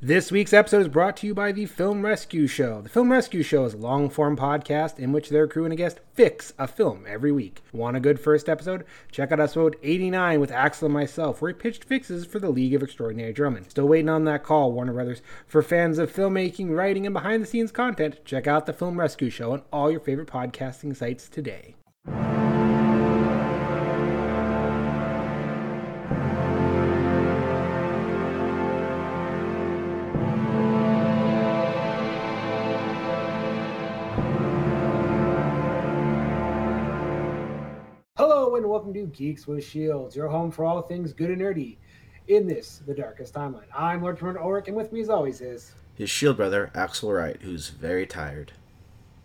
[0.00, 2.80] This week's episode is brought to you by the Film Rescue Show.
[2.80, 5.76] The Film Rescue Show is a long form podcast in which their crew and a
[5.76, 7.62] guest fix a film every week.
[7.72, 8.84] Want a good first episode?
[9.10, 12.74] Check out episode 89 with Axle and myself, where he pitched fixes for the League
[12.74, 13.68] of Extraordinary Gentlemen.
[13.68, 15.20] Still waiting on that call, Warner Brothers.
[15.48, 19.30] For fans of filmmaking, writing, and behind the scenes content, check out the Film Rescue
[19.30, 21.74] Show on all your favorite podcasting sites today.
[38.78, 41.78] Welcome to Geeks with Shields, your home for all things good and nerdy
[42.28, 43.66] in this, the darkest timeline.
[43.76, 45.72] I'm Lord Commander Ulrich, and with me as always is...
[45.96, 48.52] His shield brother, Axle Wright, who's very tired.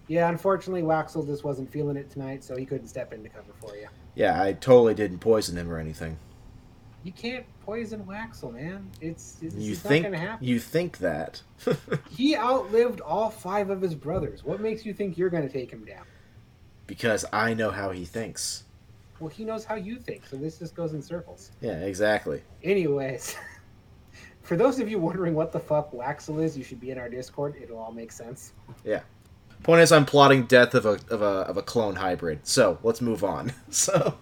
[0.07, 3.77] Yeah, unfortunately, Waxel just wasn't feeling it tonight, so he couldn't step into cover for
[3.77, 3.87] you.
[4.15, 6.17] Yeah, I totally didn't poison him or anything.
[7.03, 8.89] You can't poison Waxel, man.
[9.01, 10.47] It's, it's, You it's think not going to happen.
[10.47, 11.43] you think that?
[12.09, 14.43] He outlived all five of his brothers.
[14.43, 16.05] What makes you think you're going to take him down?
[16.87, 18.63] because I know how he thinks.
[19.19, 21.51] Well, he knows how you think, so this just goes in circles.
[21.61, 22.41] Yeah, exactly.
[22.63, 23.35] Anyways,
[24.41, 27.09] for those of you wondering what the fuck Waxel is, you should be in our
[27.09, 27.55] Discord.
[27.61, 28.53] It'll all make sense.
[28.83, 29.01] Yeah.
[29.61, 32.39] Point is, I'm plotting death of a of a of a clone hybrid.
[32.43, 33.53] So let's move on.
[33.69, 34.17] So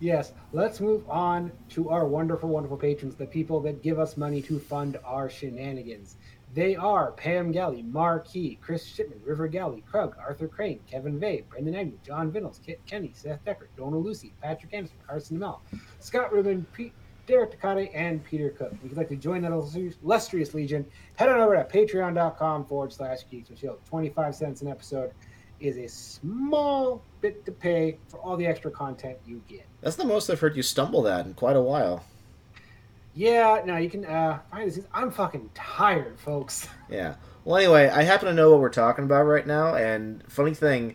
[0.00, 4.40] Yes, let's move on to our wonderful, wonderful patrons, the people that give us money
[4.42, 6.16] to fund our shenanigans.
[6.54, 11.74] They are Pam Galley, Marquis, Chris Shipman, River Galley, Krug, Arthur Crane, Kevin Vay, Brendan
[11.74, 15.62] Agnew, John Vinnels, Kit Kenny, Seth Decker, Donna Lucy, Patrick Anderson, Carson Mel,
[16.00, 16.94] Scott Rubin, Pete,
[17.26, 18.72] Derek Takate, and Peter Cook.
[18.72, 23.18] If you'd like to join that illustrious legion, head on over to patreon.com forward slash
[23.30, 23.80] geeks with shield.
[23.84, 25.12] 25 cents an episode
[25.60, 29.66] is a small bit to pay for all the extra content you get.
[29.80, 32.04] that's the most I've heard you stumble that in quite a while.
[33.18, 34.78] Yeah, no, you can uh, find this.
[34.94, 36.68] I'm fucking tired, folks.
[36.88, 37.16] Yeah.
[37.44, 40.94] Well, anyway, I happen to know what we're talking about right now, and funny thing,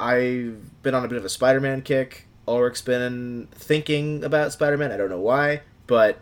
[0.00, 2.28] I've been on a bit of a Spider-Man kick.
[2.48, 4.90] Ulrich's been thinking about Spider-Man.
[4.92, 6.18] I don't know why, but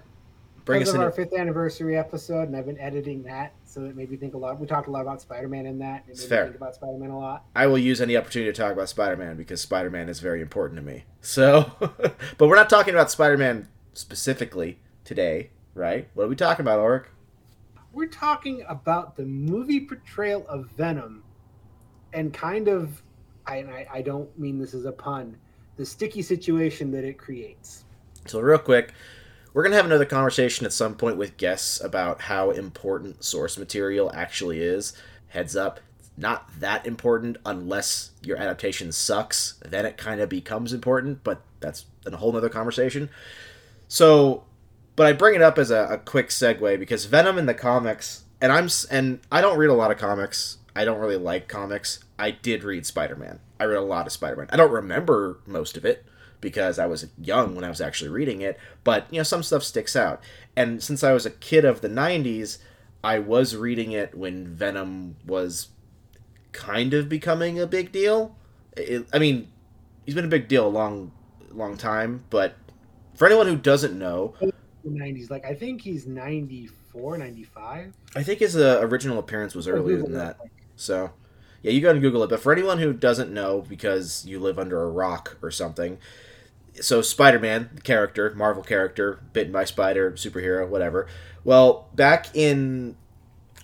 [0.65, 1.05] bring Because us of in.
[1.05, 4.39] our fifth anniversary episode, and I've been editing that, so it made me think a
[4.39, 4.59] lot.
[4.59, 6.05] We talked a lot about Spider-Man in that.
[6.09, 6.45] It It's fair.
[6.45, 7.45] think about Spider-Man a lot.
[7.55, 10.85] I will use any opportunity to talk about Spider-Man because Spider-Man is very important to
[10.87, 11.05] me.
[11.21, 11.71] So,
[12.39, 16.09] but we're not talking about Spider-Man specifically today, right?
[16.15, 17.07] What are we talking about, Ulrich?
[17.93, 21.23] We're talking about the movie portrayal of Venom,
[22.13, 23.03] and kind of,
[23.47, 25.37] I, I, I don't mean this as a pun,
[25.77, 27.85] the sticky situation that it creates.
[28.27, 28.93] So, real quick,
[29.53, 34.11] we're gonna have another conversation at some point with guests about how important source material
[34.15, 34.95] actually is.
[35.29, 35.81] Heads up,
[36.17, 39.55] not that important unless your adaptation sucks.
[39.65, 43.11] Then it kind of becomes important, but that's a whole nother conversation.
[43.89, 44.45] So,
[44.97, 48.25] but I bring it up as a, a quick segue because Venom in the comics,
[48.41, 50.59] and I'm and I don't read a lot of comics.
[50.75, 52.01] I don't really like comics.
[52.19, 53.41] I did read Spider Man.
[53.59, 54.49] I read a lot of Spider Man.
[54.51, 56.05] I don't remember most of it
[56.41, 59.63] because I was young when I was actually reading it, but you know some stuff
[59.63, 60.23] sticks out.
[60.57, 62.59] And since I was a kid of the '90s,
[63.03, 65.69] I was reading it when Venom was
[66.53, 68.37] kind of becoming a big deal.
[68.77, 69.51] It, I mean,
[70.05, 71.13] he's been a big deal a long,
[71.51, 72.57] long time, but
[73.15, 74.35] for anyone who doesn't know,
[74.91, 77.93] 90s, like I think he's 94, 95.
[78.17, 80.39] I think his uh, original appearance was earlier than that.
[80.77, 81.11] So,
[81.63, 82.31] yeah, you go and Google it.
[82.31, 85.99] But for anyone who doesn't know, because you live under a rock or something,
[86.81, 91.07] so Spider Man, the character, Marvel character, bitten by spider, superhero, whatever.
[91.45, 92.97] Well, back in,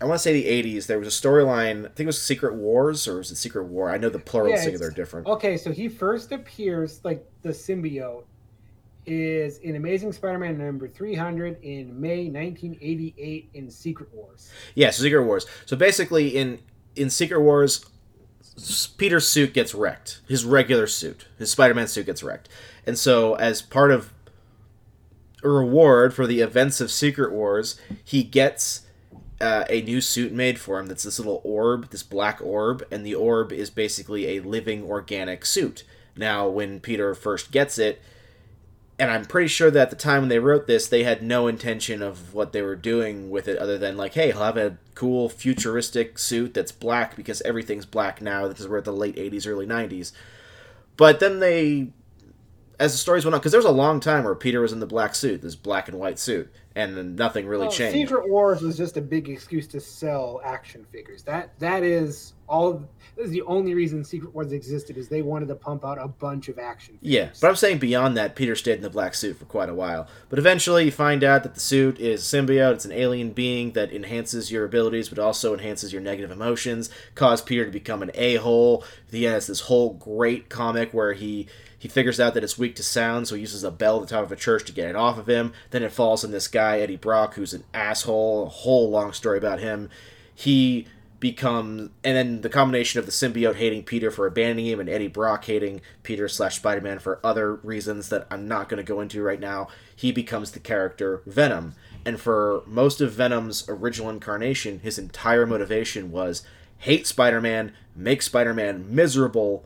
[0.01, 2.55] I want to say the 80s, there was a storyline, I think it was Secret
[2.55, 3.91] Wars, or was it Secret War?
[3.91, 5.27] I know the plural Yeah, singular different.
[5.27, 8.25] Okay, so he first appears like the symbiote
[9.09, 14.51] is in Amazing Spider-Man number 300 in May 1988 in Secret Wars.
[14.75, 15.47] Yeah, Secret Wars.
[15.67, 16.61] So basically, in
[16.95, 17.87] in Secret Wars,
[18.99, 20.21] Peter's suit gets wrecked.
[20.29, 22.49] His regular suit, his Spider-Man suit, gets wrecked,
[22.87, 24.13] and so as part of
[25.43, 28.83] a reward for the events of Secret Wars, he gets
[29.41, 30.87] uh, a new suit made for him.
[30.87, 35.47] That's this little orb, this black orb, and the orb is basically a living organic
[35.47, 35.85] suit.
[36.17, 38.03] Now, when Peter first gets it,
[38.99, 41.47] and I'm pretty sure that at the time when they wrote this, they had no
[41.47, 44.77] intention of what they were doing with it other than like, hey, he'll have a
[44.95, 49.47] cool futuristic suit that's black because everything's black now because we're at the late 80s,
[49.47, 50.11] early 90s.
[50.97, 51.91] But then they,
[52.81, 54.81] as the stories went on, because there was a long time where Peter was in
[54.81, 57.95] the black suit, this black and white suit, and then nothing really Well, changed.
[57.97, 61.23] Secret Wars was just a big excuse to sell action figures.
[61.23, 65.49] That that is all this is the only reason Secret Wars existed is they wanted
[65.49, 66.99] to pump out a bunch of action.
[67.01, 69.75] Yeah, but I'm saying beyond that, Peter stayed in the black suit for quite a
[69.75, 70.07] while.
[70.29, 72.75] But eventually, you find out that the suit is symbiote.
[72.75, 76.91] It's an alien being that enhances your abilities, but also enhances your negative emotions.
[77.17, 78.85] Cause Peter to become an a hole.
[79.11, 82.83] He has this whole great comic where he he figures out that it's weak to
[82.83, 84.97] sound, so he uses a bell at the top of a church to get it
[84.97, 85.53] off of him.
[85.71, 88.47] Then it falls on this guy Eddie Brock, who's an asshole.
[88.47, 89.91] A whole long story about him.
[90.35, 90.87] He
[91.21, 95.09] becomes and then the combination of the symbiote hating Peter for abandoning him and Eddie
[95.09, 99.01] Brock hating Peter slash Spider Man for other reasons that I'm not going to go
[99.01, 101.75] into right now, he becomes the character Venom.
[102.05, 106.43] And for most of Venom's original incarnation, his entire motivation was
[106.79, 109.65] hate Spider Man, make Spider Man miserable,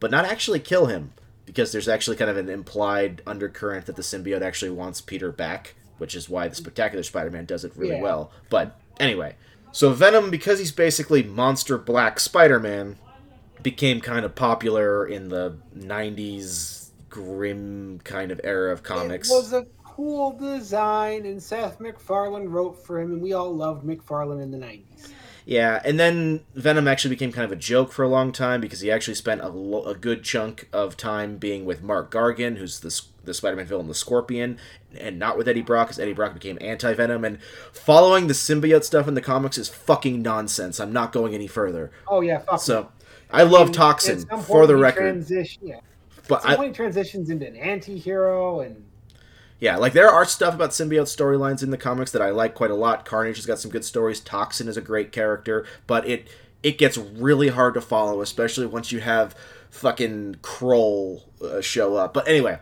[0.00, 1.12] but not actually kill him.
[1.44, 5.74] Because there's actually kind of an implied undercurrent that the symbiote actually wants Peter back,
[5.98, 8.02] which is why the Spectacular Spider Man does it really Yeah.
[8.02, 8.30] well.
[8.48, 9.34] But anyway,
[9.72, 12.96] so Venom, because he's basically Monster Black Spider Man,
[13.62, 19.30] became kind of popular in the 90s grim kind of era of comics.
[19.30, 23.84] It was a cool design, and Seth MacFarlane wrote for him, and we all loved
[23.84, 25.10] McFarlane in the '90s.
[25.44, 28.80] Yeah, and then Venom actually became kind of a joke for a long time because
[28.80, 32.80] he actually spent a, lo- a good chunk of time being with Mac Gargan, who's
[32.80, 34.58] the, S- the Spider-Man villain, the Scorpion,
[34.98, 37.24] and not with Eddie Brock, because Eddie Brock became anti-Venom.
[37.24, 37.42] And
[37.72, 40.80] following the symbiote stuff in the comics is fucking nonsense.
[40.80, 41.90] I'm not going any further.
[42.06, 42.60] Oh yeah, fuck.
[42.60, 42.90] So
[43.30, 45.24] I love At Toxin for the he record,
[45.62, 45.80] yeah.
[46.28, 48.84] but I, he transitions into an anti-hero, and
[49.62, 52.72] Yeah, like there are stuff about symbiote storylines in the comics that I like quite
[52.72, 53.04] a lot.
[53.04, 54.18] Carnage has got some good stories.
[54.18, 56.26] Toxin is a great character, but it
[56.64, 59.36] it gets really hard to follow, especially once you have
[59.70, 62.12] fucking Kroll uh, show up.
[62.12, 62.58] But anyway,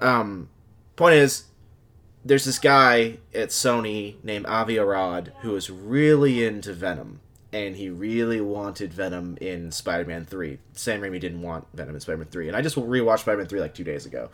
[0.00, 0.48] um,
[0.96, 1.44] point is,
[2.24, 7.20] there's this guy at Sony named Avi Arad who is really into Venom,
[7.52, 10.58] and he really wanted Venom in Spider-Man Three.
[10.72, 13.74] Sam Raimi didn't want Venom in Spider-Man Three, and I just rewatched Spider-Man Three like
[13.74, 14.30] two days ago.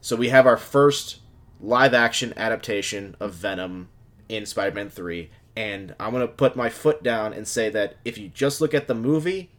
[0.00, 1.20] So we have our first
[1.62, 3.88] live action adaptation of Venom
[4.28, 5.30] in Spider Man 3.
[5.54, 8.88] And I'm to put my foot down and say that if you just look at
[8.88, 9.50] the movie,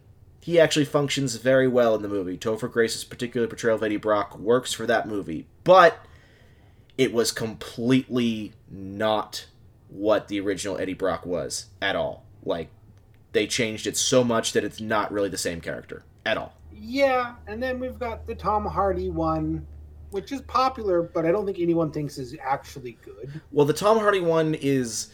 [0.44, 2.36] he actually functions very well in the movie.
[2.36, 5.46] Topher Grace's particular portrayal of Eddie Brock works for that movie.
[5.64, 6.04] But
[6.98, 9.46] it was completely not
[9.88, 12.26] what the original Eddie Brock was at all.
[12.42, 12.68] Like,
[13.32, 16.52] they changed it so much that it's not really the same character at all.
[16.70, 17.36] yeah.
[17.46, 19.66] And then we've got the Tom Hardy one,
[20.10, 23.40] which is popular, but I don't think anyone thinks is actually good.
[23.50, 25.08] Well, the Tom Hardy one is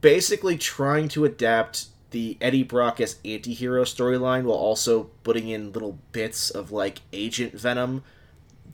[0.00, 5.98] basically trying to adapt the Eddie Brock as anti-hero storyline while also putting in little
[6.12, 8.02] bits of like Agent Venom.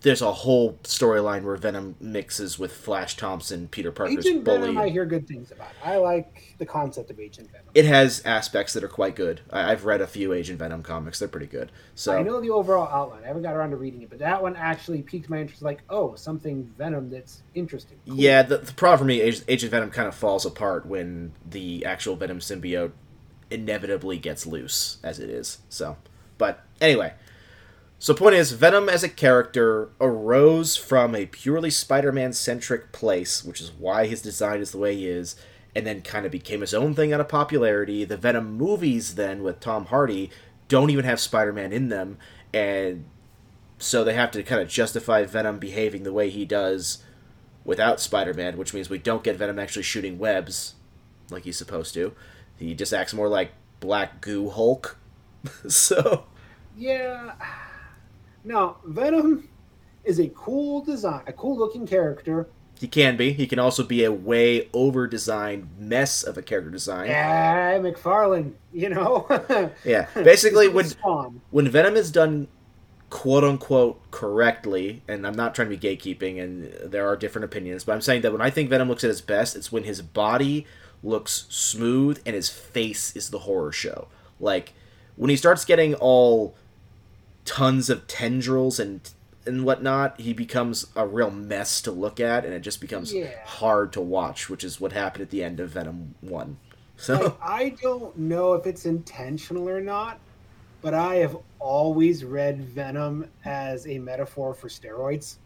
[0.00, 4.60] There's a whole storyline where Venom mixes with Flash Thompson, Peter Parker's Agent bully.
[4.60, 5.70] Venom, I hear good things about.
[5.82, 7.68] I like the concept of Agent Venom.
[7.74, 9.40] It has aspects that are quite good.
[9.50, 11.72] I- I've read a few Agent Venom comics; they're pretty good.
[11.94, 13.24] So I know the overall outline.
[13.24, 15.62] I haven't got around to reading it, but that one actually piqued my interest.
[15.62, 17.96] Like, oh, something Venom that's interesting.
[18.06, 18.16] Cool.
[18.16, 22.14] Yeah, the, the problem for me, Agent Venom kind of falls apart when the actual
[22.14, 22.92] Venom symbiote
[23.54, 25.58] inevitably gets loose, as it is.
[25.68, 25.96] So,
[26.36, 27.14] but anyway,
[27.98, 33.60] so point is, Venom as a character arose from a purely Spider-Man centric place, which
[33.60, 35.36] is why his design is the way he is,
[35.74, 38.04] and then kind of became his own thing out of popularity.
[38.04, 40.30] The Venom movies, then with Tom Hardy,
[40.68, 42.18] don't even have Spider-Man in them,
[42.52, 43.04] and
[43.78, 46.98] so they have to kind of justify Venom behaving the way he does
[47.64, 50.74] without Spider-Man, which means we don't get Venom actually shooting webs
[51.30, 52.12] like he's supposed to.
[52.58, 54.98] He just acts more like Black Goo Hulk.
[55.68, 56.24] so
[56.76, 57.34] Yeah.
[58.44, 59.48] Now, Venom
[60.04, 62.46] is a cool design, a cool looking character.
[62.78, 63.32] he can be.
[63.32, 67.06] He can also be a way over-designed mess of a character design.
[67.08, 69.26] Yeah, McFarlane, you know.
[69.84, 70.08] Yeah.
[70.14, 71.40] Basically, when Spawn.
[71.50, 72.48] when Venom is done
[73.10, 77.84] quote unquote correctly, and I'm not trying to be gatekeeping, and there are different opinions,
[77.84, 80.02] but I'm saying that when I think Venom looks at his best, it's when his
[80.02, 80.66] body
[81.04, 84.08] looks smooth and his face is the horror show.
[84.40, 84.72] Like
[85.16, 86.54] when he starts getting all
[87.44, 89.08] tons of tendrils and
[89.46, 93.28] and whatnot, he becomes a real mess to look at, and it just becomes Yeah.
[93.44, 96.56] hard to watch, which is what happened at the end of Venom One.
[96.96, 100.18] So Like, I don't know if it's intentional or not,
[100.80, 105.36] but I have always read Venom as a metaphor for steroids.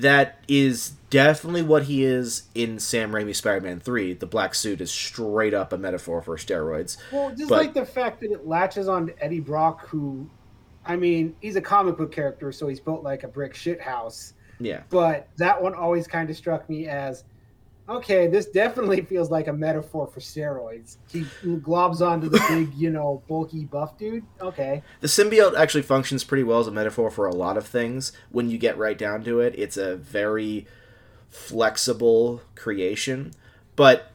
[0.00, 4.14] That is definitely what he is in Sam Raimi's Spider-Man 3.
[4.14, 6.98] The black suit is straight up a metaphor for steroids.
[7.12, 10.28] Well, just But- like the fact that it latches on to Eddie Brock, who,
[10.84, 14.34] I mean, he's a comic book character, so he's built like a brick shit house.
[14.58, 14.82] Yeah.
[14.90, 17.24] But that one always kind of struck me as
[17.88, 20.96] okay, this definitely feels like a metaphor for steroids.
[21.10, 24.24] He globs onto the big, you know, bulky buff dude.
[24.40, 24.82] Okay.
[25.00, 28.12] The symbiote actually functions pretty well as a metaphor for a lot of things.
[28.30, 30.66] When you get right down to it, it's a very
[31.28, 33.32] flexible creation.
[33.74, 34.10] But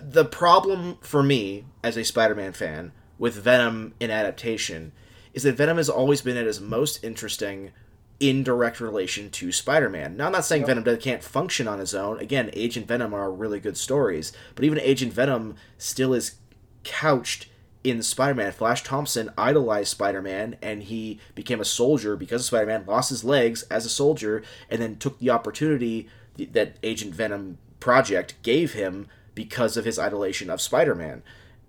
[0.00, 4.92] the problem for me as a Spider-Man fan with Venom in adaptation
[5.34, 7.72] is that Venom has always been at his most interesting
[8.20, 10.16] in direct relation to Spider-Man.
[10.16, 10.84] Now, I'm not saying yep.
[10.84, 12.18] Venom can't function on his own.
[12.18, 16.34] Again, Agent Venom are really good stories, but even Agent Venom still is
[16.82, 17.48] couched
[17.84, 18.52] in Spider-Man.
[18.52, 22.86] Flash Thompson idolized Spider-Man, and he became a soldier because of Spider-Man.
[22.86, 28.34] Lost his legs as a soldier, and then took the opportunity that Agent Venom project
[28.42, 31.22] gave him because of his idolation of Spider-Man.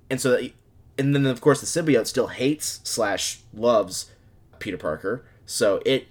[0.10, 0.39] And so,
[0.98, 4.12] and then of course the symbiote still hates slash loves
[4.58, 5.24] Peter Parker.
[5.46, 6.08] So it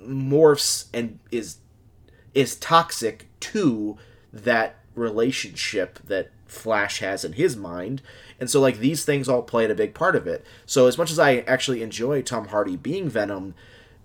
[0.00, 1.58] morphs and is
[2.34, 3.96] is toxic to
[4.32, 8.02] that relationship that Flash has in his mind.
[8.38, 10.44] And so like these things all played a big part of it.
[10.64, 13.54] So as much as I actually enjoy Tom Hardy being Venom,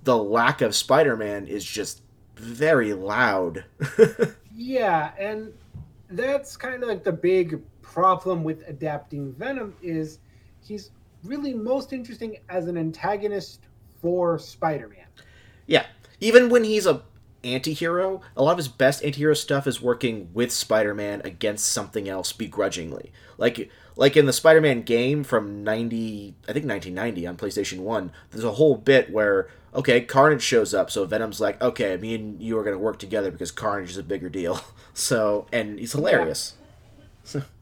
[0.03, 2.01] the lack of Spider-Man is just
[2.35, 3.65] very loud.
[4.55, 5.53] yeah, and
[6.09, 10.19] that's kind of like the big problem with adapting Venom is
[10.63, 10.91] he's
[11.23, 13.67] really most interesting as an antagonist
[14.01, 15.05] for Spider-Man.
[15.71, 15.85] Yeah,
[16.19, 17.01] even when he's a
[17.45, 22.33] anti-hero, a lot of his best anti-hero stuff is working with Spider-Man against something else
[22.33, 23.13] begrudgingly.
[23.37, 28.43] Like like in the Spider-Man game from 90, I think 1990 on PlayStation 1, there's
[28.43, 32.59] a whole bit where okay, Carnage shows up, so Venom's like, "Okay, me and you
[32.59, 34.59] are going to work together because Carnage is a bigger deal."
[34.93, 36.55] So, and he's hilarious.
[37.33, 37.43] Yeah.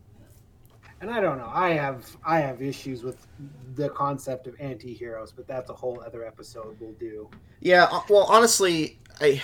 [1.02, 1.50] and I don't know.
[1.54, 3.28] I have I have issues with
[3.76, 7.30] the concept of anti-heroes, but that's a whole other episode we'll do.
[7.62, 9.42] Yeah, uh, well, honestly, I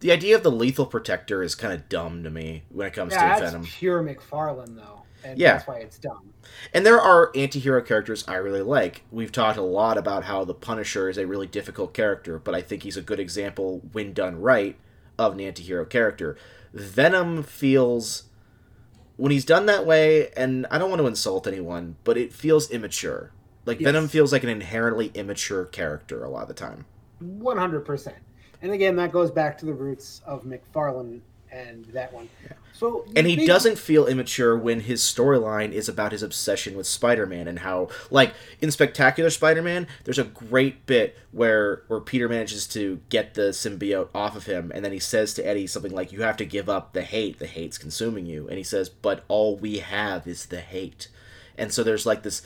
[0.00, 3.12] the idea of the lethal protector is kind of dumb to me when it comes
[3.12, 3.66] yeah, to that's Venom.
[3.66, 5.02] Pure McFarlane though.
[5.24, 5.54] And yeah.
[5.54, 6.32] that's why it's dumb.
[6.72, 9.02] And there are anti-hero characters I really like.
[9.10, 12.60] We've talked a lot about how the Punisher is a really difficult character, but I
[12.60, 14.76] think he's a good example when done right
[15.18, 16.36] of an anti-hero character.
[16.72, 18.24] Venom feels
[19.16, 22.70] when he's done that way, and I don't want to insult anyone, but it feels
[22.70, 23.32] immature.
[23.64, 23.86] Like yes.
[23.86, 26.86] Venom feels like an inherently immature character a lot of the time.
[27.18, 28.16] One hundred percent.
[28.62, 31.20] And again, that goes back to the roots of McFarlane
[31.56, 32.28] and that one.
[32.44, 32.52] Yeah.
[32.72, 37.48] So and he doesn't feel immature when his storyline is about his obsession with Spider-Man
[37.48, 43.00] and how like in Spectacular Spider-Man, there's a great bit where where Peter manages to
[43.08, 46.20] get the symbiote off of him and then he says to Eddie something like you
[46.20, 48.46] have to give up the hate, the hate's consuming you.
[48.46, 51.08] And he says, "But all we have is the hate."
[51.56, 52.42] And so there's like this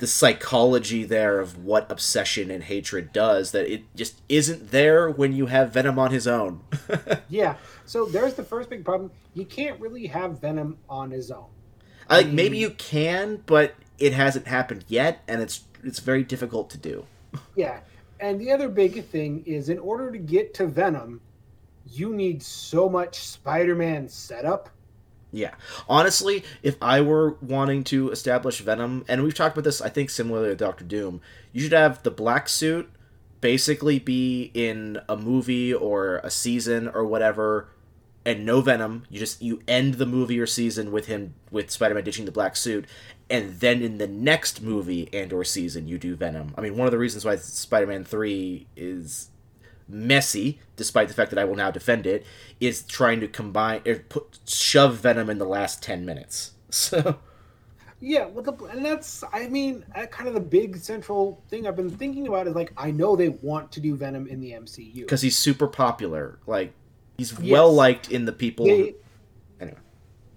[0.00, 5.34] the psychology there of what obsession and hatred does that it just isn't there when
[5.34, 6.62] you have Venom on his own.
[7.28, 7.56] yeah.
[7.90, 9.10] So there's the first big problem.
[9.34, 11.48] You can't really have Venom on his own.
[12.08, 12.34] I think mm.
[12.34, 17.04] maybe you can, but it hasn't happened yet and it's it's very difficult to do.
[17.56, 17.80] yeah.
[18.20, 21.20] And the other big thing is in order to get to Venom,
[21.90, 24.70] you need so much Spider-Man setup
[25.32, 25.54] yeah.
[25.88, 30.10] Honestly, if I were wanting to establish Venom, and we've talked about this, I think,
[30.10, 31.20] similarly to Doctor Doom,
[31.52, 32.90] you should have the black suit
[33.40, 37.68] basically be in a movie or a season or whatever
[38.24, 42.04] and no venom you just you end the movie or season with him with spider-man
[42.04, 42.86] ditching the black suit
[43.28, 46.86] and then in the next movie and or season you do venom i mean one
[46.86, 49.30] of the reasons why spider-man 3 is
[49.92, 52.24] messy, despite the fact that I will now defend it,
[52.60, 56.52] is trying to combine or put shove Venom in the last ten minutes.
[56.72, 57.18] So.
[58.02, 61.74] Yeah, well, the, and that's I mean, uh, kind of the big central thing I've
[61.74, 64.94] been thinking about is like I know they want to do Venom in the MCU
[64.94, 66.38] because he's super popular.
[66.46, 66.72] Like
[67.20, 67.52] he's yes.
[67.52, 68.64] well liked in the people.
[68.64, 68.94] They,
[69.60, 69.78] anyway,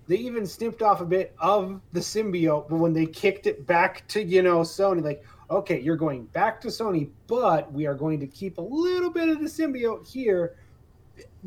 [0.08, 4.06] they even snipped off a bit of the symbiote, but when they kicked it back
[4.10, 8.20] to you know Sony, like okay, you're going back to Sony, but we are going
[8.20, 10.56] to keep a little bit of the symbiote here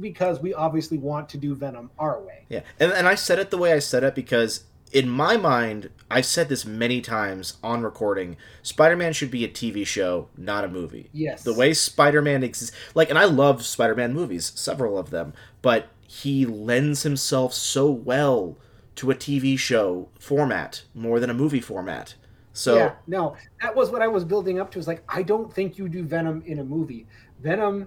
[0.00, 2.46] because we obviously want to do Venom our way.
[2.48, 2.60] Yeah.
[2.78, 6.26] And, and I said it the way I said it because in my mind, I've
[6.26, 8.36] said this many times on recording.
[8.62, 11.10] Spider-Man should be a TV show, not a movie.
[11.12, 11.42] Yes.
[11.42, 16.46] The way Spider-Man exists, like, and I love Spider-Man movies, several of them, but he
[16.46, 18.56] lends himself so well
[18.94, 22.14] to a TV show format more than a movie format.
[22.52, 24.78] So yeah, no, that was what I was building up to.
[24.78, 27.06] Is like I don't think you do Venom in a movie.
[27.42, 27.86] Venom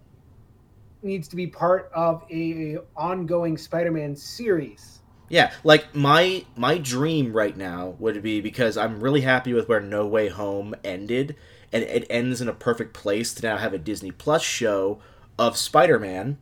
[1.02, 4.99] needs to be part of a ongoing Spider-Man series.
[5.30, 9.80] Yeah, like my my dream right now would be because I'm really happy with where
[9.80, 11.36] No Way Home ended,
[11.72, 15.00] and it ends in a perfect place to now have a Disney Plus show
[15.38, 16.38] of Spider-Man,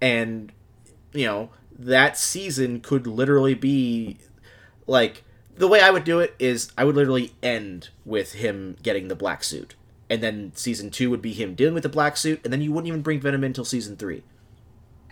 [0.00, 0.52] and
[1.12, 4.18] you know that season could literally be
[4.86, 5.24] like
[5.56, 9.16] the way I would do it is I would literally end with him getting the
[9.16, 9.74] black suit.
[10.10, 12.72] And then season two would be him dealing with the black suit, and then you
[12.72, 14.22] wouldn't even bring Venom in until season three.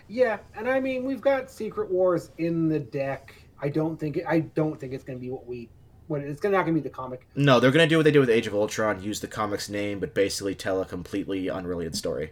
[0.07, 3.33] Yeah, and I mean we've got Secret Wars in the deck.
[3.61, 5.69] I don't think it, I don't think it's going to be what we
[6.07, 7.27] what it's not going to be the comic.
[7.35, 9.67] No, they're going to do what they did with Age of Ultron, use the comic's
[9.67, 12.31] name, but basically tell a completely unrelated story.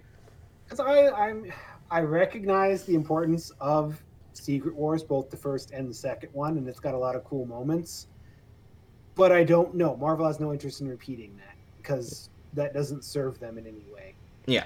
[0.63, 1.51] Because I I'm
[1.91, 4.01] I recognize the importance of
[4.33, 7.23] Secret Wars, both the first and the second one, and it's got a lot of
[7.23, 8.07] cool moments.
[9.15, 9.95] But I don't know.
[9.95, 14.13] Marvel has no interest in repeating that because that doesn't serve them in any way.
[14.45, 14.65] Yeah.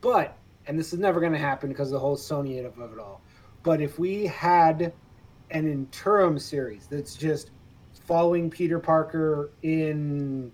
[0.00, 0.36] But,
[0.68, 3.22] and this is never going to happen because of the whole Sony of it all.
[3.62, 4.92] But if we had
[5.50, 7.50] an interim series that's just
[8.06, 10.52] following Peter Parker in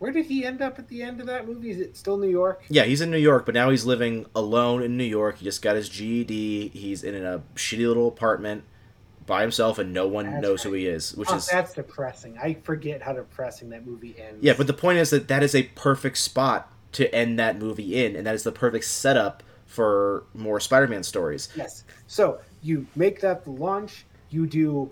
[0.00, 1.70] where did he end up at the end of that movie?
[1.70, 2.64] Is it still New York?
[2.68, 5.38] Yeah, he's in New York, but now he's living alone in New York.
[5.38, 6.68] He just got his GED.
[6.68, 8.64] He's in a shitty little apartment
[9.26, 10.70] by himself, and no one that's knows right.
[10.70, 11.14] who he is.
[11.14, 12.38] Which oh, is that's depressing.
[12.38, 14.42] I forget how depressing that movie ends.
[14.42, 18.04] Yeah, but the point is that that is a perfect spot to end that movie
[18.04, 21.48] in, and that is the perfect setup for more Spider-Man stories.
[21.54, 21.84] Yes.
[22.06, 24.04] So you make that the launch.
[24.30, 24.90] You do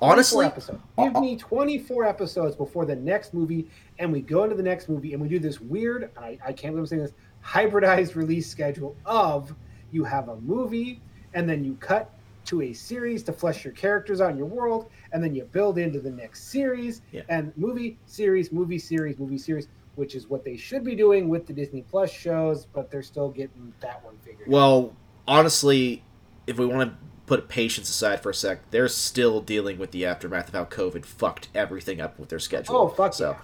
[0.00, 0.80] honestly episode.
[0.98, 3.68] give uh, me 24 episodes before the next movie
[3.98, 6.74] and we go into the next movie and we do this weird I, I can't
[6.74, 7.12] believe i'm saying this
[7.44, 9.54] hybridized release schedule of
[9.92, 11.00] you have a movie
[11.34, 12.10] and then you cut
[12.46, 15.78] to a series to flesh your characters out in your world and then you build
[15.78, 17.22] into the next series yeah.
[17.28, 21.46] and movie series movie series movie series which is what they should be doing with
[21.46, 24.94] the disney plus shows but they're still getting that one figured well
[25.26, 26.02] honestly
[26.46, 26.96] if we want to
[27.26, 31.04] put patience aside for a sec, they're still dealing with the aftermath of how COVID
[31.04, 32.76] fucked everything up with their schedule.
[32.76, 33.30] Oh, fuck so.
[33.30, 33.38] Yeah.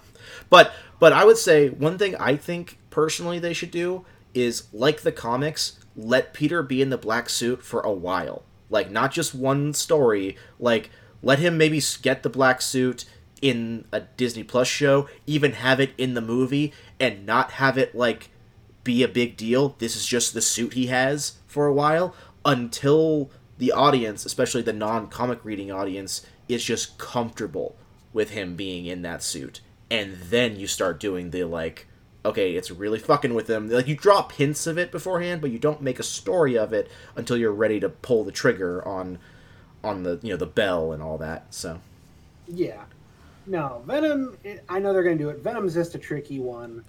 [0.49, 5.01] But but I would say one thing I think personally they should do is like
[5.01, 8.43] the comics, let Peter be in the black suit for a while.
[8.69, 10.91] Like not just one story, like
[11.23, 13.05] let him maybe get the black suit
[13.41, 17.95] in a Disney Plus show, even have it in the movie and not have it
[17.95, 18.29] like
[18.83, 19.75] be a big deal.
[19.79, 24.73] This is just the suit he has for a while until the audience, especially the
[24.73, 27.75] non comic reading audience, is just comfortable
[28.13, 29.61] with him being in that suit.
[29.89, 31.87] And then you start doing the like,
[32.23, 33.69] okay, it's really fucking with him.
[33.69, 36.89] Like you drop hints of it beforehand, but you don't make a story of it
[37.15, 39.19] until you're ready to pull the trigger on
[39.83, 41.53] on the you know the bell and all that.
[41.53, 41.81] So
[42.47, 42.83] yeah,
[43.45, 44.37] no Venom.
[44.69, 45.39] I know they're gonna do it.
[45.39, 46.83] Venom's just a tricky one,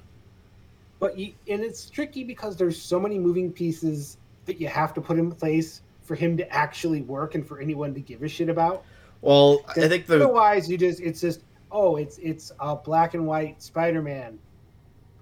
[0.99, 5.01] but you, and it's tricky because there's so many moving pieces that you have to
[5.01, 8.49] put in place for him to actually work and for anyone to give a shit
[8.49, 8.85] about.
[9.21, 13.27] Well, I think the otherwise you just it's just oh it's it's a black and
[13.27, 14.39] white Spider-Man.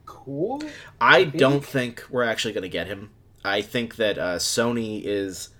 [0.06, 0.62] Cool.
[1.00, 3.10] I, I don't think we're actually going to get him.
[3.44, 5.50] I think that uh, Sony is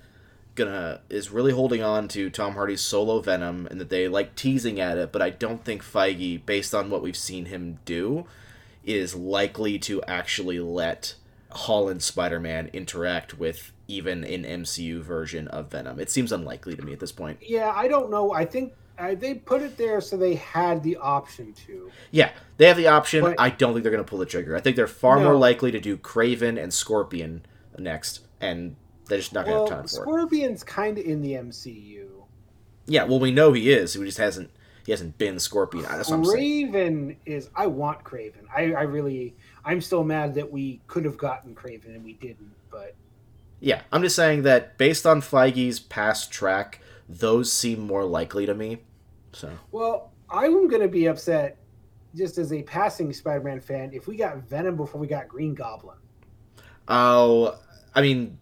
[0.64, 4.80] gonna is really holding on to Tom Hardy's solo Venom and that they like teasing
[4.80, 8.26] at it, but I don't think Feige, based on what we've seen him do,
[8.84, 11.14] is likely to actually let
[11.50, 15.98] Holland Spider-Man interact with even an MCU version of Venom.
[15.98, 17.38] It seems unlikely to me at this point.
[17.42, 18.32] Yeah, I don't know.
[18.32, 21.90] I think uh, they put it there so they had the option to.
[22.10, 23.22] Yeah, they have the option.
[23.22, 24.56] But, I don't think they're going to pull the trigger.
[24.56, 25.24] I think they're far no.
[25.24, 27.44] more likely to do Kraven and Scorpion
[27.78, 28.76] next, and
[29.10, 30.64] they're just not going to well, have time for Scorpion's it.
[30.64, 32.06] Scorpion's kind of in the MCU.
[32.86, 33.94] Yeah, well, we know he is.
[33.94, 34.50] He just hasn't.
[34.86, 35.84] He hasn't been Scorpion.
[35.84, 37.50] That's what Kraven is.
[37.54, 38.46] I want Kraven.
[38.54, 39.34] I, I really.
[39.64, 42.52] I'm still mad that we could have gotten Kraven and we didn't.
[42.70, 42.94] But
[43.60, 48.54] yeah, I'm just saying that based on Feige's past track, those seem more likely to
[48.54, 48.78] me.
[49.32, 51.58] So well, I'm gonna be upset
[52.14, 55.98] just as a passing Spider-Man fan if we got Venom before we got Green Goblin.
[56.88, 57.56] Oh,
[57.94, 58.38] I mean,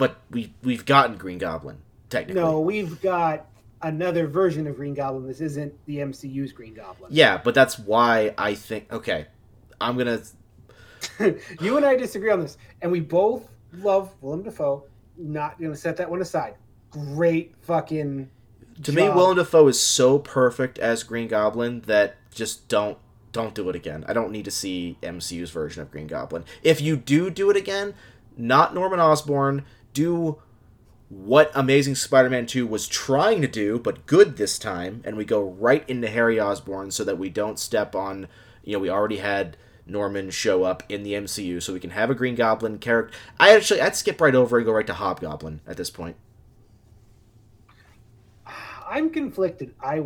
[0.00, 1.76] but we we've gotten Green Goblin
[2.08, 2.40] technically.
[2.40, 3.44] No, we've got
[3.82, 5.28] another version of Green Goblin.
[5.28, 7.10] This isn't the MCU's Green Goblin.
[7.12, 9.26] Yeah, but that's why I think okay,
[9.78, 10.22] I'm gonna.
[11.60, 14.84] you and I disagree on this, and we both love Willem Dafoe.
[15.18, 16.54] Not gonna set that one aside.
[16.90, 18.30] Great fucking.
[18.76, 18.94] To job.
[18.94, 22.96] me, Willem Dafoe is so perfect as Green Goblin that just don't
[23.32, 24.06] don't do it again.
[24.08, 26.46] I don't need to see MCU's version of Green Goblin.
[26.62, 27.92] If you do do it again,
[28.36, 30.38] not Norman Osborn, do
[31.08, 35.42] what Amazing Spider-Man 2 was trying to do, but good this time, and we go
[35.42, 38.28] right into Harry Osborn so that we don't step on,
[38.62, 42.10] you know, we already had Norman show up in the MCU, so we can have
[42.10, 43.16] a Green Goblin character.
[43.40, 46.16] I actually I'd skip right over and go right to Hobgoblin at this point.
[48.88, 49.74] I'm conflicted.
[49.82, 50.04] I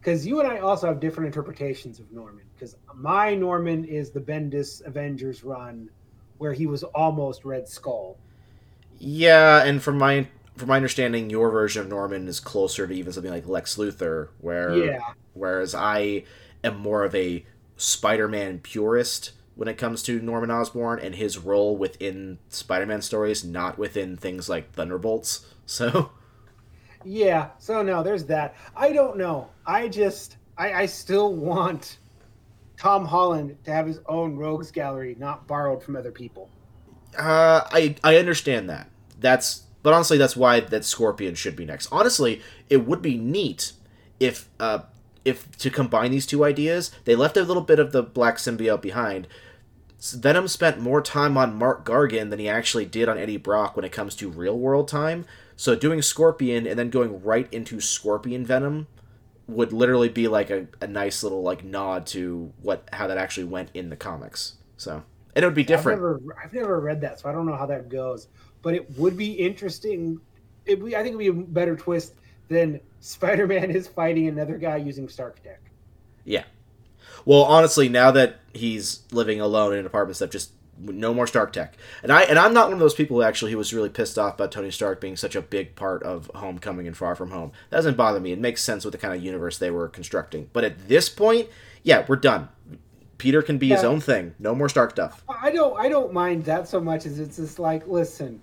[0.00, 2.44] because you and I also have different interpretations of Norman.
[2.54, 5.90] Because my Norman is the Bendis Avengers run,
[6.38, 8.16] where he was almost Red Skull.
[8.98, 13.12] Yeah, and from my from my understanding, your version of Norman is closer to even
[13.12, 15.14] something like Lex Luthor, where Yeah.
[15.34, 16.24] whereas I
[16.64, 21.76] am more of a Spider-Man purist when it comes to Norman Osborn and his role
[21.76, 25.46] within Spider-Man stories, not within things like Thunderbolts.
[25.68, 26.12] So
[27.02, 28.54] Yeah, so no, there's that.
[28.76, 29.50] I don't know.
[29.66, 31.98] I just I, I still want
[32.78, 36.52] Tom Holland to have his own rogues gallery, not borrowed from other people.
[37.16, 38.88] Uh, I I understand that.
[39.18, 41.88] That's but honestly, that's why that Scorpion should be next.
[41.90, 43.72] Honestly, it would be neat
[44.20, 44.80] if uh
[45.24, 48.80] if to combine these two ideas, they left a little bit of the black symbiote
[48.80, 49.28] behind.
[50.00, 53.84] Venom spent more time on Mac Gargan than he actually did on Eddie Brock when
[53.84, 55.24] it comes to real world time.
[55.56, 58.86] So doing Scorpion and then going right into Scorpion Venom
[59.48, 63.44] would literally be like a, a nice little like nod to what how that actually
[63.44, 64.54] went in the comics.
[64.76, 65.02] So
[65.38, 66.00] and it would be different.
[66.00, 68.26] I've never, I've never read that, so I don't know how that goes.
[68.60, 70.20] But it would be interesting.
[70.66, 72.14] It, I think it would be a better twist
[72.48, 75.60] than Spider-Man is fighting another guy using Stark Tech.
[76.24, 76.42] Yeah.
[77.24, 81.52] Well, honestly, now that he's living alone in an apartment stuff, just no more Stark
[81.52, 81.76] tech.
[82.02, 84.18] And I and I'm not one of those people who actually who was really pissed
[84.18, 87.52] off about Tony Stark being such a big part of Homecoming and Far From Home.
[87.70, 88.32] That doesn't bother me.
[88.32, 90.50] It makes sense with the kind of universe they were constructing.
[90.52, 91.48] But at this point,
[91.82, 92.48] yeah, we're done.
[93.18, 94.34] Peter can be his own thing.
[94.38, 95.22] No more Stark stuff.
[95.28, 98.40] I don't I don't mind that so much as it's just like, listen,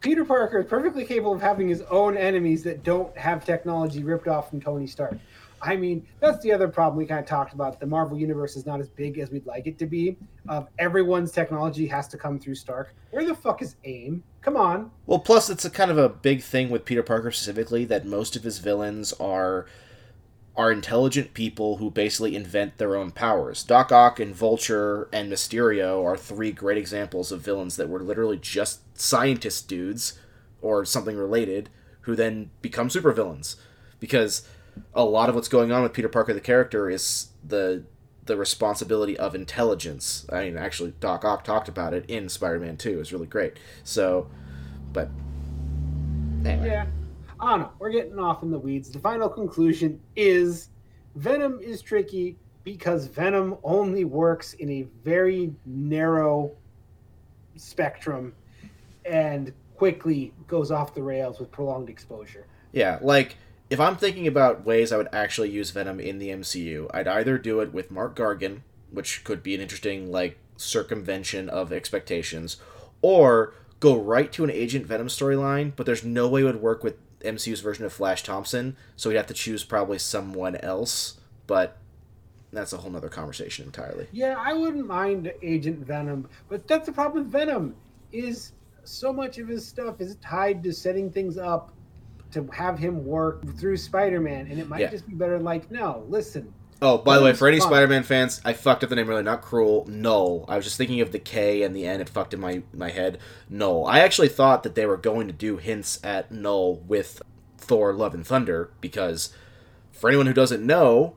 [0.00, 4.28] Peter Parker is perfectly capable of having his own enemies that don't have technology ripped
[4.28, 5.16] off from Tony Stark.
[5.62, 7.80] I mean, that's the other problem we kind of talked about.
[7.80, 10.16] The Marvel universe is not as big as we'd like it to be.
[10.48, 12.94] Of everyone's technology has to come through Stark.
[13.10, 14.22] Where the fuck is AIM?
[14.40, 14.90] Come on.
[15.04, 18.36] Well, plus it's a kind of a big thing with Peter Parker specifically that most
[18.36, 19.66] of his villains are
[20.60, 23.62] are intelligent people who basically invent their own powers.
[23.64, 28.36] Doc Ock and Vulture and Mysterio are three great examples of villains that were literally
[28.36, 30.18] just scientist dudes
[30.60, 31.70] or something related
[32.02, 33.56] who then become supervillains
[34.00, 34.46] because
[34.94, 37.84] a lot of what's going on with Peter Parker the character is the
[38.26, 40.26] the responsibility of intelligence.
[40.30, 43.00] I mean, actually, Doc Ock talked about it in Spider-Man 2.
[43.00, 43.54] It's really great.
[43.82, 44.28] So,
[44.92, 45.08] but
[46.44, 46.86] anyway, Yeah.
[47.40, 47.70] Ah, Don't know.
[47.78, 48.90] We're getting off in the weeds.
[48.90, 50.68] The final conclusion is
[51.14, 56.52] Venom is tricky because Venom only works in a very narrow
[57.56, 58.34] spectrum
[59.04, 62.46] and quickly goes off the rails with prolonged exposure.
[62.72, 63.36] yeah, like
[63.70, 67.38] if I'm thinking about ways I would actually use Venom in the MCU, I'd either
[67.38, 72.58] do it with Mac Gargan, which could be an interesting like circumvention of expectations,
[73.00, 76.84] or go right to an Agent Venom storyline, but there's no way it would work
[76.84, 81.76] with MCU's version of Flash Thompson, so we'd have to choose probably someone else, but
[82.52, 84.08] that's a whole nother conversation entirely.
[84.12, 87.74] Yeah, I wouldn't mind Agent Venom, but that's the problem with Venom
[88.12, 88.52] is
[88.84, 91.72] so much of his stuff is tied to setting things up
[92.32, 94.90] to have him work through Spider-Man, and it might Yeah.
[94.90, 97.60] just be better like, no, listen, Oh, by the way, for any.
[97.60, 99.22] Spider-Man fans, I fucked up the name really.
[99.22, 99.84] Not cruel.
[99.86, 100.46] Knull.
[100.48, 102.00] I was just thinking of the K and the N.
[102.00, 103.18] It fucked in my my head.
[103.48, 103.86] Knull.
[103.86, 107.20] I actually thought that they were going to do hints at Knull with
[107.58, 109.34] Thor: Love and Thunder because,
[109.92, 111.16] for anyone who doesn't know,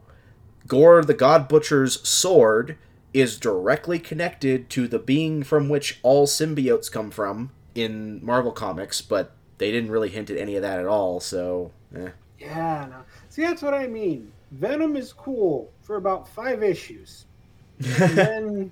[0.68, 2.78] Gorr the God Butcher's sword
[3.14, 9.02] is directly connected to the being from which all symbiotes come from in Marvel Comics,
[9.02, 11.22] but they didn't really hint at any of that at all.
[11.22, 12.10] So, eh.
[12.38, 12.98] Yeah, no.
[13.30, 14.33] See, that's what I mean.
[14.54, 17.26] Venom is cool for about five issues,
[17.80, 18.72] and then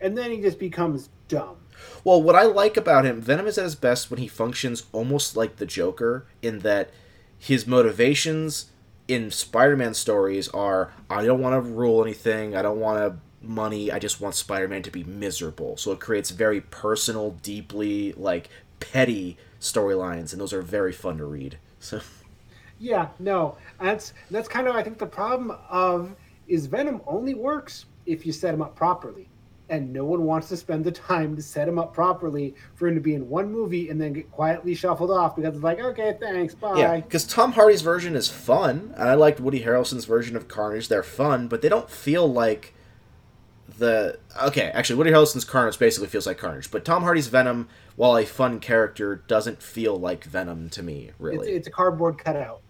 [0.00, 1.56] and then he just becomes dumb.
[2.04, 5.36] Well, what I like about him, Venom is at his best when he functions almost
[5.36, 6.90] like the Joker, in that
[7.38, 8.66] his motivations
[9.06, 13.90] in Spider-Man stories are I don't want to rule anything, I don't want to money,
[13.90, 15.76] I just want Spider-Man to be miserable.
[15.76, 18.50] So it creates very personal, deeply like
[18.80, 21.58] petty storylines, and those are very fun to read.
[21.80, 22.00] So
[22.78, 26.14] Yeah, no, that's that's kind of I think the problem of
[26.46, 29.28] is Venom only works if you set him up properly,
[29.68, 32.94] and no one wants to spend the time to set him up properly for him
[32.94, 36.16] to be in one movie and then get quietly shuffled off because it's like, okay,
[36.20, 36.78] thanks, bye.
[36.78, 40.88] yeah, because Tom Hardy's version is fun, and I liked Woody Harrelson's version of Carnage.
[40.88, 42.74] They're fun, but they don't feel like
[43.78, 44.70] the okay.
[44.72, 48.60] Actually, Woody Harrelson's Carnage basically feels like Carnage, but Tom Hardy's Venom, while a fun
[48.60, 51.08] character, doesn't feel like Venom to me.
[51.08, 52.62] It's, Really, it's a cardboard cutout.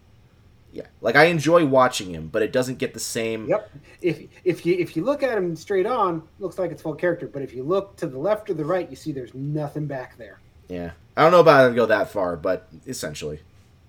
[0.72, 0.86] Yeah.
[1.00, 3.48] Like I enjoy watching him, but it doesn't get the same.
[3.48, 3.70] Yep.
[4.02, 7.26] If if you if you look at him straight on, looks like it's full character.
[7.26, 10.16] But if you look to the left or the right, you see there's nothing back
[10.18, 10.40] there.
[10.68, 13.40] Yeah, I don't know about it go that far, but essentially,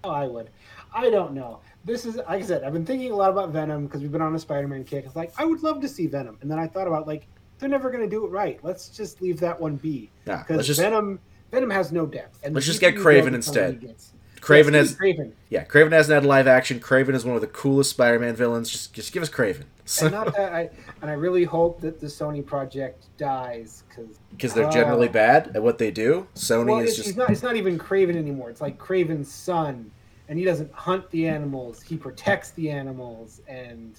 [0.04, 0.50] Oh, I would.
[0.94, 1.60] I don't know.
[1.86, 2.64] This is like I said.
[2.64, 5.06] I've been thinking a lot about Venom because we've been on a Spider-Man kick.
[5.06, 7.28] It's like I would love to see Venom, and then I thought about like
[7.60, 8.60] they're never going to do it right.
[8.64, 10.44] Let's just leave that one be yeah.
[10.48, 11.20] because just Venom
[11.52, 12.40] Venom has no depth.
[12.44, 13.96] And Let's just get you Kraven go, the more instead.
[14.42, 15.32] Kraven Yes, has Kraven.
[15.50, 16.80] yeah, Kraven hasn't had live action.
[16.80, 18.70] Kraven is one of the coolest Spider-Man villains.
[18.70, 19.64] Just just give us Kraven.
[20.02, 20.70] and not that I
[21.02, 25.12] and I really hope that the Sony project dies because because they're generally Oh.
[25.14, 26.28] bad at what they do.
[26.36, 28.50] Sony well, is just it's not it's not even Kraven anymore.
[28.50, 29.92] It's like Kraven's son,
[30.28, 33.42] and he doesn't hunt the animals; he protects the animals.
[33.48, 33.98] And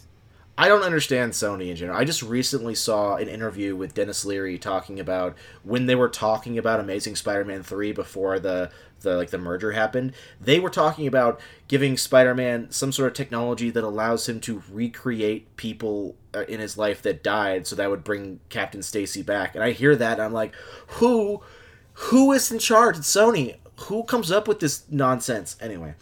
[0.58, 1.98] I don't understand Sony in general.
[1.98, 6.58] I just recently saw an interview with Denis Leary talking about when they were talking
[6.58, 8.70] about Amazing Spider-Man 3 before the
[9.00, 10.12] the like the merger happened.
[10.40, 15.56] They were talking about giving Spider-Man some sort of technology that allows him to recreate
[15.56, 19.54] people uh, in his life that died so that would bring Captain Stacy back.
[19.54, 20.54] And I hear that and I'm like,
[20.86, 21.42] "Who
[21.92, 23.56] who is in charge at Sony?
[23.82, 25.94] Who comes up with this nonsense?" Anyway,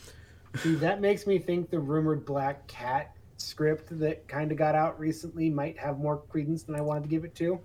[0.57, 4.99] see, that makes me think the rumored Black Cat script that kind of got out
[4.99, 7.61] recently might have more credence than I wanted to give it to.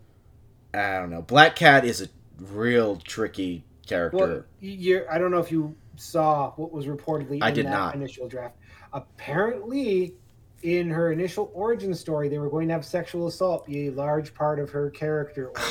[0.74, 1.22] I don't know.
[1.22, 4.17] Black Cat is a real tricky character.
[4.17, 7.72] Well, you're, I don't know if you saw what was reportedly I in did that
[7.72, 7.96] not.
[7.96, 8.56] initial draft.
[8.93, 10.15] Apparently,
[10.63, 14.34] in her initial origin story, they were going to have sexual assault be a large
[14.34, 15.52] part of her character.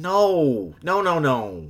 [0.00, 1.68] No, no, no, no.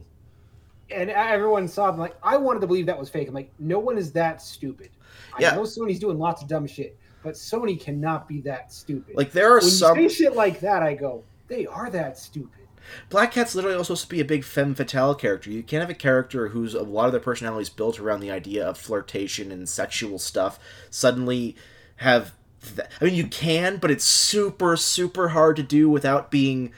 [0.91, 3.27] and everyone saw them like, I wanted to believe that was fake.
[3.27, 4.91] I'm like, no one is that stupid.
[5.35, 5.55] I Yeah.
[5.55, 9.17] know Sony's doing lots of dumb shit, but Sony cannot be that stupid.
[9.17, 12.19] Like there are when some you say shit like that, I go, they are that
[12.19, 12.68] stupid.
[13.11, 15.51] Black Cat's literally also supposed to be a big femme fatale character.
[15.51, 18.31] You can't have a character whose a lot of their personality is built around the
[18.31, 20.59] idea of flirtation and sexual stuff
[20.91, 21.57] suddenly
[21.97, 22.33] have.
[22.77, 26.73] Th- I mean, you can, but it's super, super hard to do without being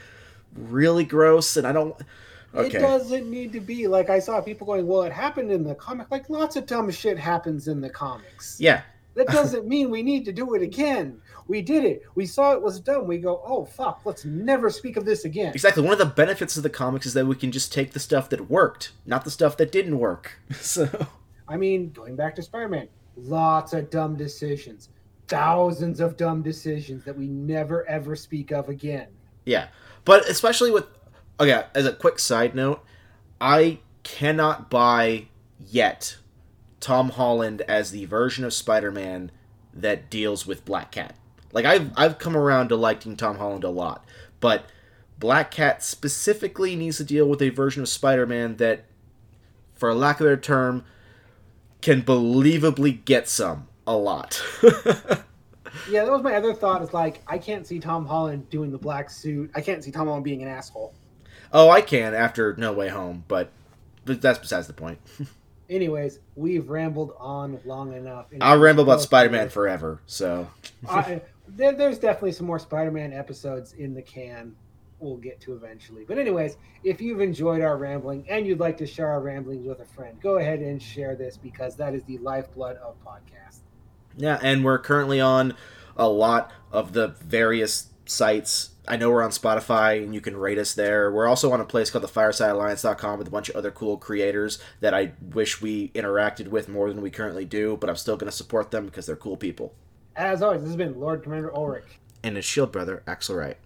[0.55, 1.57] really gross.
[1.57, 1.95] And I don't.
[2.53, 2.77] Okay.
[2.77, 5.75] It doesn't need to be like I saw people going, well, it happened in the
[5.75, 6.11] comic.
[6.11, 8.59] Like lots of dumb shit happens in the comics.
[8.59, 8.81] Yeah,
[9.15, 11.21] That doesn't mean we need to do it again.
[11.47, 12.03] We did it.
[12.15, 13.07] We saw it was dumb.
[13.07, 15.53] We go, oh fuck, let's never speak of this again.
[15.53, 15.83] exactly.
[15.83, 18.29] One of the benefits of the comics is that we can just take the stuff
[18.29, 20.39] that worked, not the stuff that didn't work.
[20.61, 20.87] So.
[21.47, 24.87] I mean, going back to Spider-Man, lots of dumb decisions,
[25.27, 29.07] thousands of dumb decisions that we never ever speak of again.
[29.45, 29.67] Yeah,
[30.05, 30.85] but especially with
[31.39, 31.65] okay.
[31.75, 32.85] As a quick side note,
[33.41, 35.27] I cannot buy
[35.59, 36.17] yet
[36.81, 39.31] Tom Holland as the version of Spider-Man
[39.73, 41.15] that deals with Black Cat.
[41.53, 44.03] Like I've I've come around to liking Tom Holland a lot,
[44.41, 44.65] but
[45.17, 48.83] Black Cat specifically needs to deal with a version of Spider-Man that,
[49.73, 50.83] for lack of a better term,
[51.81, 54.41] can believably get some a lot.
[55.89, 56.81] Yeah, that was my other thought.
[56.81, 59.51] Is like I can't see Tom Holland doing the black suit.
[59.55, 60.93] I can't see Tom Holland being an asshole.
[61.53, 63.51] oh, I can after No Way Home, but
[64.03, 64.99] but that's besides the point.
[65.71, 68.27] Anyways, we've rambled on long enough.
[68.41, 70.01] I'll ramble about Spider-Man forever.
[70.05, 70.49] So
[70.87, 74.53] I, there, there's definitely some more Spider-Man episodes in the can.
[74.99, 76.03] We'll get to eventually.
[76.05, 79.79] But anyways, if you've enjoyed our rambling and you'd like to share our ramblings with
[79.79, 83.61] a friend, go ahead and share this because that is the lifeblood of podcasts.
[84.17, 85.55] yeah, and we're currently on
[85.95, 88.70] a lot of the various sites.
[88.87, 91.11] I know we're on Spotify and you can rate us there.
[91.11, 94.59] We're also on a place called the firesidealliance.com with a bunch of other cool creators
[94.79, 98.29] that I wish we interacted with more than we currently do, but I'm still going
[98.31, 99.73] to support them because they're cool people.
[100.15, 101.99] As always, this has been Lord Commander Ulrich.
[102.23, 103.57] And his shield brother, Axle Wright.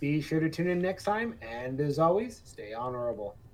[0.00, 3.36] Be sure to tune in next time, and as always, stay honorable.